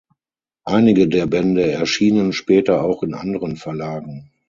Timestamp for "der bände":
1.07-1.69